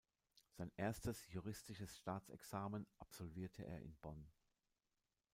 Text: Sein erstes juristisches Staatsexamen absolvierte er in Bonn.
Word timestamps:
Sein 0.49 0.71
erstes 0.77 1.27
juristisches 1.27 1.95
Staatsexamen 1.95 2.87
absolvierte 2.97 3.63
er 3.67 3.79
in 3.83 3.95
Bonn. 3.97 4.31